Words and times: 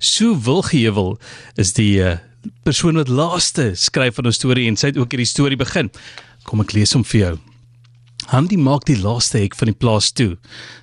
So 0.00 0.32
Wilgeheuwel 0.32 1.18
is 1.60 1.74
die 1.76 2.00
uh, 2.00 2.16
persoon 2.64 2.96
wat 2.96 3.10
laaste 3.12 3.74
skryf 3.76 4.16
van 4.16 4.26
'n 4.26 4.32
storie 4.32 4.64
en 4.68 4.76
sy 4.76 4.88
het 4.88 4.96
ook 4.96 5.12
hierdie 5.12 5.28
storie 5.28 5.60
begin. 5.60 5.90
Kom 6.48 6.60
ek 6.64 6.72
lees 6.72 6.94
hom 6.96 7.04
vir 7.04 7.20
jou. 7.20 7.34
Handy 8.32 8.56
maak 8.56 8.86
die 8.88 8.96
laaste 8.96 9.38
hek 9.38 9.54
van 9.54 9.68
die 9.68 9.76
plaas 9.76 10.08
toe. 10.12 10.38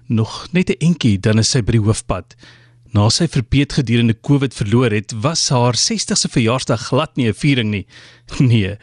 Nog 0.08 0.46
net 0.54 0.70
'n 0.70 0.78
entjie 0.86 1.18
dan 1.18 1.40
is 1.40 1.50
sy 1.50 1.62
by 1.62 1.72
die 1.72 1.82
hoofpad. 1.82 2.36
Na 2.94 3.10
sy 3.10 3.28
verpeet 3.28 3.74
gedurende 3.74 4.14
COVID 4.14 4.54
verloor 4.54 4.92
het, 4.92 5.12
was 5.12 5.50
haar 5.50 5.74
60ste 5.74 6.30
verjaarsdag 6.30 6.88
glad 6.88 7.18
nie 7.18 7.28
'n 7.28 7.34
viering 7.34 7.72
nie. 7.72 7.86
Nee, 8.40 8.78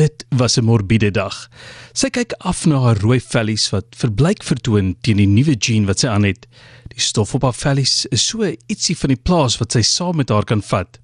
dit 0.00 0.24
was 0.28 0.56
'n 0.56 0.64
morbiede 0.64 1.10
dag. 1.10 1.48
Sy 1.92 2.08
kyk 2.08 2.32
af 2.38 2.64
na 2.66 2.78
haar 2.80 2.98
rooi 2.98 3.20
vellies 3.20 3.70
wat 3.70 3.84
verbleik 4.02 4.42
vertoon 4.42 4.96
teen 5.00 5.16
die 5.16 5.26
nuwe 5.26 5.54
jean 5.58 5.84
wat 5.86 5.98
sy 6.00 6.08
aan 6.08 6.24
het. 6.24 6.46
Die 6.88 7.00
stof 7.00 7.34
op 7.34 7.42
haar 7.42 7.54
vellies 7.54 8.06
is 8.06 8.26
so 8.26 8.54
ietsie 8.66 8.96
van 8.96 9.08
die 9.08 9.22
plaas 9.22 9.58
wat 9.58 9.72
sy 9.72 9.82
saam 9.82 10.16
met 10.16 10.28
haar 10.28 10.44
kan 10.44 10.62
vat. 10.62 10.98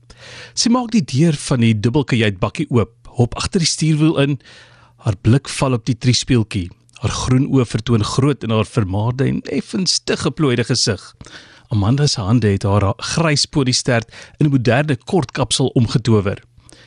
Sy 0.54 0.68
maak 0.68 0.90
die 0.90 1.04
deur 1.04 1.36
van 1.36 1.60
die 1.60 1.74
dubbelkajuit 1.80 2.38
bakkie 2.38 2.66
oop, 2.70 2.92
hop 3.06 3.34
agter 3.34 3.60
die 3.60 3.68
stuurwiel 3.68 4.18
in. 4.18 4.38
Haar 4.96 5.16
blik 5.22 5.48
val 5.48 5.72
op 5.72 5.84
die 5.84 5.98
triespeeltjie. 5.98 6.70
Haar 7.00 7.10
groen 7.10 7.46
oë 7.52 7.66
vertoon 7.66 8.04
groot 8.04 8.42
in 8.44 8.50
haar 8.50 8.66
vermaarde 8.66 9.24
en 9.24 9.42
effens 9.42 10.00
te 10.04 10.16
geplooide 10.16 10.64
gesig. 10.64 11.14
Amanda 11.68 12.06
se 12.06 12.20
hande 12.20 12.48
het 12.48 12.62
haar 12.62 12.94
grys 12.96 13.44
podiestert 13.46 14.08
in 14.38 14.46
'n 14.46 14.50
moderne 14.50 14.96
kort 14.96 15.32
kapsel 15.32 15.66
omgetower. 15.74 16.42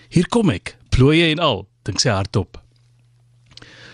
"Hier 0.09 0.27
kom 0.27 0.49
ek, 0.49 0.77
plooie 0.89 1.31
en 1.31 1.39
al," 1.39 1.69
dink 1.89 2.01
sy 2.03 2.13
hardop. 2.13 2.59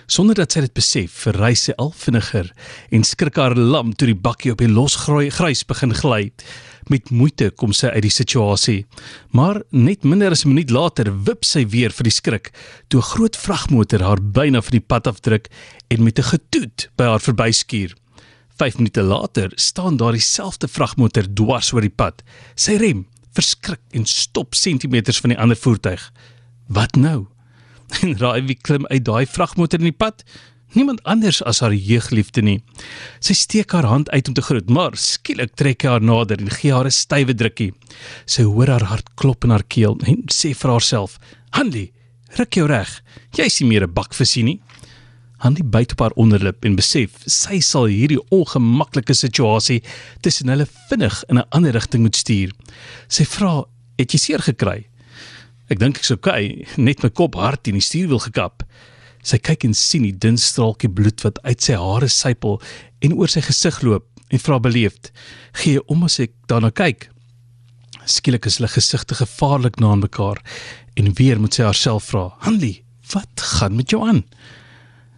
Sonder 0.06 0.38
dat 0.38 0.54
sy 0.54 0.62
dit 0.62 0.74
besef, 0.78 1.14
verrys 1.26 1.64
sy 1.66 1.74
al 1.82 1.90
vinniger 1.98 2.52
en 2.94 3.06
skrik 3.08 3.40
haar 3.42 3.56
lam 3.58 3.96
toe 3.98 4.12
die 4.12 4.18
bakkie 4.28 4.52
op 4.54 4.62
die 4.62 4.70
losgroei 4.70 5.32
grys 5.34 5.64
begin 5.66 5.96
gly. 5.98 6.30
Met 6.94 7.10
moeite 7.10 7.50
kom 7.58 7.74
sy 7.74 7.90
uit 7.96 8.06
die 8.06 8.14
situasie, 8.14 8.84
maar 9.34 9.64
net 9.74 10.06
minder 10.06 10.32
as 10.32 10.46
'n 10.46 10.54
minuut 10.54 10.70
later 10.70 11.10
wip 11.26 11.44
sy 11.44 11.66
weer 11.66 11.90
vir 11.90 12.04
die 12.04 12.18
skrik 12.22 12.52
toe 12.90 13.02
'n 13.02 13.10
groot 13.14 13.36
vragmotor 13.36 14.02
haar 14.04 14.22
byna 14.22 14.62
van 14.62 14.78
die 14.78 14.88
pad 14.88 15.08
afdruk 15.08 15.50
en 15.90 16.04
met 16.04 16.20
'n 16.20 16.30
getoet 16.38 16.90
by 16.98 17.06
haar 17.06 17.20
verbyskuur. 17.20 17.96
5 18.58 18.78
minute 18.78 19.02
later 19.02 19.52
staan 19.56 19.98
daar 19.98 20.12
dieselfde 20.12 20.68
vragmotor 20.68 21.26
dwars 21.34 21.74
oor 21.74 21.82
die 21.82 21.90
pad. 21.90 22.24
Sy 22.56 22.78
rem, 22.78 23.08
verskrik 23.34 23.82
en 23.92 24.06
stop 24.06 24.54
sentimeters 24.56 25.20
van 25.20 25.30
die 25.30 25.40
ander 25.40 25.58
voertuig. 25.58 26.12
Wat 26.68 26.96
nou? 26.96 27.28
En 28.04 28.18
raai 28.20 28.42
wie 28.46 28.58
klim 28.60 28.86
uit 28.92 29.06
daai 29.06 29.26
vragmotor 29.26 29.80
in 29.80 29.92
die 29.92 29.96
pad? 29.96 30.24
Niemand 30.76 31.04
anders 31.08 31.40
as 31.48 31.62
haar 31.64 31.74
jeugliefde 31.74 32.42
nie. 32.44 32.58
Sy 33.24 33.36
steek 33.38 33.72
haar 33.72 33.88
hand 33.88 34.10
uit 34.12 34.28
om 34.28 34.36
te 34.36 34.44
groet, 34.44 34.68
maar 34.68 34.98
skielik 35.00 35.54
trek 35.56 35.86
hy 35.86 35.94
haar 35.94 36.04
nader 36.04 36.42
en 36.42 36.52
gee 36.52 36.74
haar 36.74 36.90
'n 36.90 36.92
stywe 36.92 37.34
drukkie. 37.34 37.72
Sy 38.26 38.44
hoor 38.44 38.68
haar 38.68 38.84
hart 38.92 39.08
klop 39.16 39.46
in 39.46 39.52
haar 39.56 39.64
keel 39.64 39.96
en 40.04 40.26
sê 40.28 40.52
vir 40.54 40.72
haarself: 40.72 41.18
"Hanlie, 41.52 41.94
ruk 42.38 42.54
jou 42.54 42.68
reg. 42.68 43.02
Jy 43.38 43.46
is 43.46 43.62
nie 43.62 43.70
meer 43.70 43.84
'n 43.84 43.94
bakvisie 43.94 44.44
nie." 44.44 44.60
Hanlie 45.38 45.64
byt 45.64 45.92
op 45.92 46.00
haar 46.00 46.16
onderlip 46.16 46.66
en 46.66 46.76
besef 46.76 47.12
sy 47.26 47.60
sal 47.60 47.86
hierdie 47.86 48.20
ongemaklike 48.32 49.14
situasie 49.14 49.84
tussen 50.22 50.50
hulle 50.50 50.68
vinnig 50.90 51.24
in 51.30 51.38
'n 51.38 51.48
ander 51.52 51.72
rigting 51.72 52.04
moet 52.04 52.16
stuur. 52.16 52.52
Sy 53.08 53.24
vra: 53.24 53.64
"Het 53.98 54.12
jy 54.12 54.18
seer 54.20 54.42
gekry?" 54.42 54.88
Ek 55.66 55.80
dink 55.82 55.98
ek's 55.98 56.14
okay, 56.14 56.66
net 56.78 57.02
my 57.02 57.10
kop 57.10 57.36
hard 57.40 57.66
in 57.70 57.80
die 57.80 57.84
stuurwiel 57.84 58.22
gekap. 58.22 58.62
Sy 59.26 59.40
kyk 59.42 59.66
en 59.66 59.74
sien 59.74 60.04
die 60.06 60.14
dun 60.14 60.38
straaltjie 60.38 60.92
bloed 60.94 61.24
wat 61.26 61.40
uit 61.48 61.66
sy 61.66 61.78
hare 61.82 62.10
sypel 62.12 62.60
en 63.02 63.16
oor 63.18 63.32
sy 63.32 63.42
gesig 63.42 63.80
loop 63.82 64.06
en 64.30 64.42
vra 64.42 64.60
beleefd: 64.62 65.10
"Gee 65.64 65.82
om 65.90 66.04
as 66.06 66.20
ek 66.20 66.36
daarna 66.50 66.70
kyk?" 66.70 67.10
Skielik 68.06 68.46
is 68.46 68.60
hulle 68.60 68.70
gesigte 68.70 69.18
gevaarlik 69.18 69.80
na 69.82 69.96
mekaar 69.96 70.38
en 70.96 71.14
weer 71.18 71.42
moet 71.42 71.58
sy 71.58 71.66
haarself 71.66 72.12
vra: 72.12 72.30
"Hanlie, 72.46 72.84
wat 73.14 73.42
gaan 73.58 73.76
met 73.76 73.90
jou 73.90 74.06
aan?" 74.06 74.24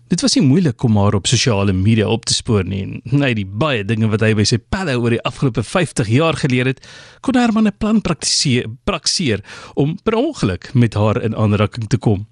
Dit 0.08 0.22
was 0.24 0.38
nie 0.38 0.46
moeilik 0.48 0.84
om 0.88 0.96
haar 0.96 1.18
op 1.18 1.26
sosiale 1.28 1.74
media 1.76 2.08
op 2.08 2.24
te 2.26 2.34
spoor 2.34 2.64
nie. 2.64 3.02
Net 3.12 3.36
die 3.36 3.46
baie 3.46 3.84
dinge 3.84 4.08
wat 4.08 4.24
hy 4.24 4.30
by 4.40 4.46
sy 4.48 4.56
pelle 4.72 4.96
oor 4.96 5.12
die 5.12 5.24
afgelope 5.28 5.66
50 5.68 6.08
jaar 6.08 6.38
geleer 6.40 6.70
het, 6.72 6.80
kon 7.20 7.36
Herman 7.36 7.68
'n 7.68 7.76
plan 7.78 8.00
praktiseer, 8.02 8.70
praktiseer 8.86 9.44
om 9.76 9.98
per 10.04 10.16
ongeluk 10.16 10.74
met 10.74 10.94
haar 10.94 11.22
in 11.22 11.36
aanraking 11.36 11.90
te 11.90 11.98
kom. 11.98 12.26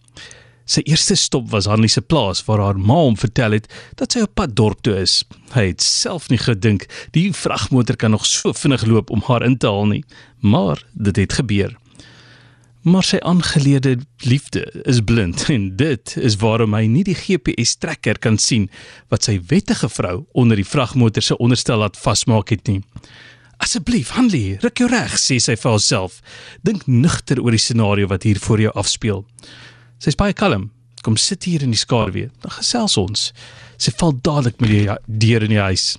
Sy 0.66 0.81
eerste 0.85 1.16
stop 1.16 1.50
was 1.51 1.66
Hanlie 1.66 1.89
se 1.89 2.01
plaas 2.01 2.45
waar 2.45 2.59
haar 2.59 2.79
ma 2.79 2.94
hom 2.94 3.17
vertel 3.17 3.51
het 3.51 3.67
dat 3.95 4.11
sy 4.11 4.21
op 4.21 4.35
pad 4.35 4.55
dorp 4.55 4.81
toe 4.81 4.95
is. 4.95 5.25
Hy 5.51 5.67
het 5.67 5.81
self 5.81 6.29
nie 6.29 6.39
gedink 6.39 6.88
die 7.11 7.33
vragmotor 7.33 7.95
kan 7.95 8.11
nog 8.11 8.25
so 8.25 8.53
vinnig 8.53 8.85
loop 8.85 9.09
om 9.09 9.21
haar 9.27 9.44
in 9.44 9.57
te 9.57 9.67
haal 9.67 9.85
nie, 9.85 10.03
maar 10.39 10.81
dit 10.94 11.16
het 11.16 11.33
gebeur 11.33 11.75
maar 12.85 13.06
sy 13.06 13.18
aangeleerde 13.25 13.96
liefde 14.29 14.62
is 14.85 15.01
blind 15.01 15.47
en 15.56 15.72
dit 15.79 16.16
is 16.22 16.38
waarom 16.41 16.75
hy 16.78 16.84
nie 16.91 17.03
die 17.07 17.18
GPS 17.18 17.79
trekker 17.81 18.19
kan 18.22 18.38
sien 18.41 18.68
wat 19.13 19.25
sy 19.25 19.40
wettige 19.50 19.90
vrou 19.90 20.19
onder 20.38 20.59
die 20.59 20.68
vragmotor 20.68 21.25
se 21.25 21.38
onderstel 21.41 21.81
laat 21.81 21.97
vasmaak 21.97 22.53
het 22.53 22.69
nie. 22.69 22.84
Asseblief, 23.63 24.12
Hanlie, 24.13 24.59
ruk 24.62 24.84
jou 24.84 24.90
reg, 24.91 25.16
sê 25.18 25.40
sy 25.41 25.56
vir 25.57 25.72
haarself. 25.72 26.19
Dink 26.68 26.85
nugter 26.85 27.40
oor 27.41 27.56
die 27.56 27.62
scenario 27.63 28.09
wat 28.12 28.28
hier 28.28 28.40
voor 28.44 28.62
jou 28.62 28.74
afspeel. 28.78 29.24
Sy's 30.03 30.19
baie 30.19 30.35
kalm. 30.35 30.69
Kom 31.06 31.18
sit 31.18 31.47
hier 31.47 31.63
in 31.63 31.72
die 31.74 31.79
skaduwee. 31.79 32.29
Dan 32.44 32.53
gesels 32.57 32.97
ons. 33.01 33.29
Sy 33.81 33.94
val 33.97 34.13
dadelik 34.25 34.59
met 34.62 34.74
die 34.74 34.85
deur 35.25 35.47
in 35.47 35.56
die 35.56 35.63
huis. 35.63 35.95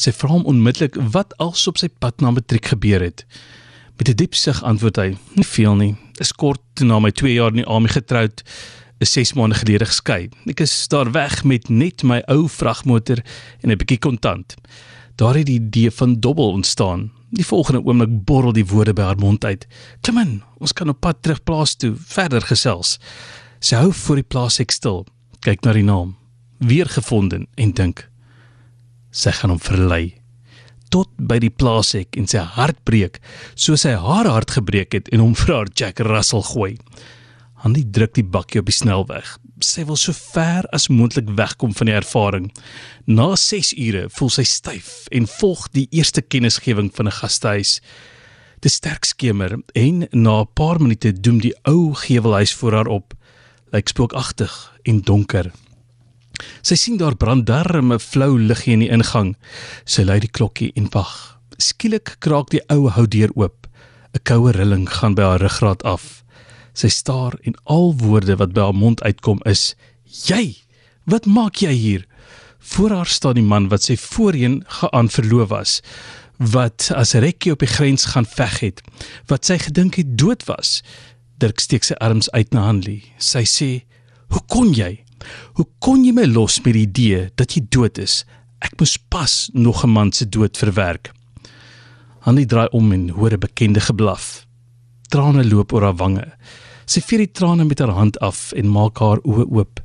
Sy 0.00 0.14
vra 0.16 0.32
hom 0.32 0.46
onmiddellik 0.48 0.96
wat 1.12 1.34
als 1.42 1.66
op 1.68 1.80
sy 1.82 1.90
pad 1.90 2.22
na 2.22 2.32
matriek 2.32 2.70
gebeur 2.72 3.04
het. 3.04 3.26
Met 3.96 4.08
'n 4.08 4.14
diep 4.14 4.34
sug 4.34 4.62
antwoord 4.62 4.96
hy: 4.96 5.16
"Nie 5.34 5.46
veel 5.46 5.74
nie. 5.76 5.94
Is 6.20 6.32
kort 6.32 6.80
na 6.80 6.98
my 6.98 7.10
2 7.10 7.32
jaar 7.32 7.50
in 7.50 7.62
die 7.62 7.66
army 7.66 7.88
getroud, 7.88 8.42
is 8.98 9.12
6 9.12 9.32
maande 9.32 9.54
gelede 9.54 9.84
geskei. 9.84 10.28
Ek 10.46 10.60
is 10.60 10.88
daar 10.88 11.12
weg 11.12 11.44
met 11.44 11.68
net 11.68 12.02
my 12.02 12.22
ou 12.28 12.48
vragmotor 12.48 13.18
en 13.60 13.70
'n 13.70 13.76
bietjie 13.76 13.98
kontant." 13.98 14.54
Daar 15.16 15.34
het 15.34 15.46
die 15.46 15.60
idee 15.60 15.90
van 15.90 16.20
dobbel 16.20 16.50
ontstaan. 16.50 17.10
Die 17.30 17.46
volgende 17.46 17.84
oomblik 17.84 18.24
borrel 18.24 18.52
die 18.52 18.66
woorde 18.66 18.92
by 18.92 19.02
haar 19.02 19.18
mond 19.18 19.44
uit. 19.44 19.66
"Kom 20.00 20.18
in, 20.18 20.42
ons 20.58 20.72
kan 20.72 20.88
op 20.88 21.00
pad 21.00 21.22
terug 21.22 21.42
plaas 21.42 21.74
toe, 21.74 21.94
verder 21.96 22.40
gesels." 22.40 22.98
Sy 23.58 23.76
hou 23.76 23.92
voor 23.92 24.16
die 24.16 24.28
plaas 24.28 24.60
ek 24.60 24.70
stil, 24.70 25.06
kyk 25.40 25.64
na 25.64 25.72
die 25.72 25.82
naam, 25.82 26.16
weer 26.58 26.86
gevonden 26.86 27.46
en 27.54 27.72
dink: 27.72 28.08
"Sy 29.10 29.30
gaan 29.30 29.50
hom 29.50 29.60
verlei." 29.60 30.25
Tot 30.96 31.12
by 31.20 31.36
die 31.42 31.52
plaashek 31.52 32.16
en 32.16 32.28
sy 32.30 32.40
hart 32.56 32.78
breek, 32.88 33.20
soos 33.58 33.84
hy 33.84 33.96
haar 34.00 34.28
hart 34.30 34.54
gebreek 34.56 34.96
het 34.96 35.10
en 35.12 35.24
hom 35.24 35.36
vir 35.42 35.52
haar 35.58 35.72
Jack 35.76 36.00
Russell 36.06 36.44
gooi. 36.54 36.76
Hanlie 37.64 37.86
druk 37.90 38.14
die 38.16 38.24
bakkie 38.24 38.60
op 38.62 38.68
die 38.68 38.76
snelweg. 38.76 39.36
Sy 39.64 39.86
wil 39.88 39.96
so 40.00 40.14
ver 40.16 40.68
as 40.76 40.90
moontlik 40.92 41.28
wegkom 41.38 41.72
van 41.76 41.88
die 41.90 41.96
ervaring. 41.96 42.50
Na 43.08 43.30
6 43.40 43.72
ure 43.80 44.06
voel 44.18 44.32
sy 44.32 44.44
styf 44.46 44.90
en 45.10 45.28
volg 45.38 45.66
die 45.74 45.86
eerste 45.96 46.22
kennisgewing 46.22 46.92
van 46.94 47.08
'n 47.08 47.18
gastehuis. 47.18 47.80
Dit 48.60 48.72
sterk 48.72 49.04
skemer 49.04 49.58
en 49.74 50.08
na 50.12 50.40
'n 50.40 50.52
paar 50.54 50.80
minute 50.80 51.12
doem 51.12 51.40
die 51.40 51.54
ou 51.64 51.94
gewelhuis 51.94 52.54
voor 52.54 52.72
haar 52.72 52.88
op. 52.88 53.14
Lyk 53.72 53.88
spookagtig 53.88 54.52
en 54.84 55.00
donker. 55.00 55.52
Sy 56.62 56.74
sien 56.74 56.96
daar 56.96 57.16
brand 57.16 57.46
darm 57.46 57.92
'n 57.92 57.98
flou 57.98 58.38
liggie 58.38 58.72
in 58.72 58.80
die 58.80 58.90
ingang. 58.90 59.36
Sy 59.84 60.02
lui 60.02 60.18
die 60.20 60.30
klokkie 60.38 60.72
en 60.74 60.88
wag. 60.92 61.38
Skielik 61.58 62.16
kraak 62.18 62.50
die 62.50 62.62
ou 62.68 62.88
houdeur 62.90 63.30
oop. 63.34 63.66
'n 64.14 64.22
Koue 64.22 64.52
rilling 64.52 64.88
gaan 64.88 65.14
by 65.14 65.22
haar 65.22 65.40
ruggraat 65.40 65.82
af. 65.84 66.24
Sy 66.74 66.88
staar 66.88 67.38
en 67.42 67.54
al 67.64 67.94
woorde 67.96 68.36
wat 68.36 68.52
by 68.52 68.60
haar 68.60 68.74
mond 68.74 69.02
uitkom 69.02 69.40
is: 69.44 69.74
"Jy, 70.26 70.56
wat 71.04 71.26
maak 71.26 71.56
jy 71.56 71.72
hier?" 71.72 72.06
Voor 72.58 72.90
haar 72.90 73.06
staan 73.06 73.34
die 73.34 73.42
man 73.42 73.68
wat 73.68 73.82
sy 73.82 73.96
voorheen 73.96 74.64
geaan 74.66 75.08
verloof 75.08 75.48
was, 75.48 75.80
wat 76.38 76.90
as 76.94 77.14
rekkie 77.14 77.52
op 77.52 77.58
die 77.58 77.70
grens 77.70 78.04
gaan 78.04 78.26
veg 78.26 78.60
het, 78.60 78.82
wat 79.26 79.44
sy 79.44 79.58
gedink 79.58 79.94
het 79.94 80.18
dood 80.18 80.44
was. 80.44 80.82
Dirk 81.38 81.60
steek 81.60 81.84
sy 81.84 81.94
arms 81.94 82.30
uit 82.30 82.52
na 82.52 82.66
Hanlie. 82.66 83.04
Sy 83.18 83.44
sê: 83.44 83.84
"Hoe 84.28 84.42
kon 84.48 84.72
jy?" 84.72 85.05
Hoe 85.54 85.66
kon 85.78 86.04
jy 86.04 86.12
my 86.12 86.24
los 86.24 86.60
met 86.64 86.74
die 86.74 86.86
idee 86.86 87.30
dat 87.34 87.56
jy 87.56 87.66
dood 87.68 87.98
is? 87.98 88.24
Ek 88.60 88.78
moes 88.80 88.96
pas 88.96 89.50
nog 89.52 89.84
'n 89.84 89.90
man 89.90 90.12
se 90.12 90.28
dood 90.28 90.56
verwerk. 90.56 91.12
Annie 92.20 92.46
draai 92.46 92.68
om 92.72 92.92
en 92.92 93.08
hoor 93.08 93.32
'n 93.32 93.38
bekende 93.38 93.80
geblaf. 93.80 94.46
Trane 95.08 95.44
loop 95.44 95.72
oor 95.72 95.82
haar 95.82 95.96
wange. 95.96 96.32
Sy 96.86 97.00
vee 97.00 97.18
die 97.18 97.32
trane 97.32 97.64
met 97.64 97.78
haar 97.78 97.94
hand 97.94 98.18
af 98.18 98.52
en 98.52 98.68
maak 98.68 98.98
haar 98.98 99.18
oë 99.22 99.46
oop. 99.50 99.80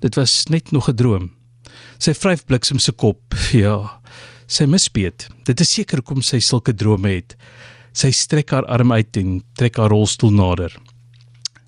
Dit 0.00 0.14
was 0.14 0.46
net 0.46 0.70
nog 0.70 0.88
'n 0.88 0.96
droom. 0.96 1.30
Sy 1.98 2.14
vryf 2.14 2.44
bliksem 2.44 2.78
se 2.78 2.92
kop. 2.92 3.34
Ja. 3.52 4.00
Sy 4.46 4.64
mispeet. 4.64 5.28
Dit 5.44 5.60
is 5.60 5.72
seker 5.72 5.98
hoekom 5.98 6.22
sy 6.22 6.38
sulke 6.40 6.74
drome 6.74 7.08
het. 7.08 7.36
Sy 7.92 8.10
strek 8.10 8.50
haar 8.50 8.66
arm 8.66 8.92
uit 8.92 9.16
en 9.16 9.42
trek 9.54 9.76
haar 9.76 9.90
rolstoel 9.90 10.30
nader. 10.30 10.76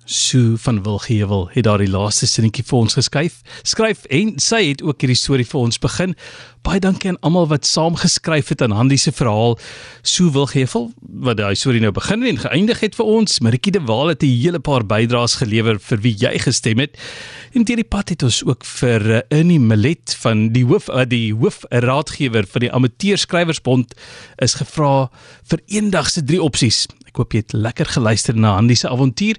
Sue 0.07 0.57
van 0.57 0.83
Wilgewel 0.83 1.49
het 1.51 1.65
daardie 1.67 1.89
laaste 1.91 2.27
sinnetjie 2.31 2.63
vir 2.63 2.77
ons 2.79 2.95
geskryf. 2.95 3.41
Skryf 3.67 4.05
en 4.15 4.37
sy 4.39 4.61
het 4.69 4.79
ook 4.85 5.03
hierdie 5.03 5.17
storie 5.19 5.45
vir 5.45 5.59
ons 5.59 5.79
begin. 5.83 6.13
Baie 6.63 6.79
dankie 6.79 7.09
aan 7.11 7.19
almal 7.27 7.49
wat 7.51 7.67
saamgeskryf 7.67 8.53
het 8.53 8.63
aan 8.63 8.75
Handy 8.75 8.95
se 8.95 9.11
verhaal. 9.11 9.57
Sue 10.07 10.31
Wilgewel 10.31 10.87
wat 11.27 11.41
daai 11.41 11.59
storie 11.59 11.83
nou 11.83 11.91
begin 11.91 12.23
en 12.23 12.39
geëindig 12.39 12.79
het 12.85 12.95
vir 12.95 13.11
ons. 13.17 13.39
Maritjie 13.43 13.73
de 13.75 13.81
Waal 13.83 14.13
het 14.13 14.23
'n 14.23 14.31
hele 14.31 14.59
paar 14.59 14.85
bydraes 14.87 15.35
gelewer 15.43 15.79
vir 15.79 15.99
wie 15.99 16.15
jy 16.15 16.39
gestem 16.39 16.79
het. 16.79 16.95
En 17.51 17.63
deur 17.63 17.75
die 17.75 17.83
pad 17.83 18.09
het 18.09 18.23
ons 18.23 18.43
ook 18.45 18.63
vir 18.63 19.23
Ernie 19.29 19.59
Millet 19.59 20.15
van 20.19 20.53
die 20.53 20.63
hoof 20.65 20.87
uh, 20.89 21.03
die 21.03 21.33
hoof 21.33 21.65
raadgewer 21.69 22.47
van 22.47 22.61
die 22.61 22.71
Amateurskrywersbond 22.71 23.93
is 24.37 24.53
gevra 24.53 25.09
vir 25.43 25.59
eendag 25.67 26.09
se 26.09 26.23
drie 26.23 26.41
opsies. 26.41 26.87
Ek 27.07 27.17
hoop 27.17 27.33
jy 27.33 27.39
het 27.39 27.53
lekker 27.53 27.85
geluister 27.85 28.35
na 28.35 28.55
Handy 28.55 28.75
se 28.75 28.87
avontuur. 28.89 29.37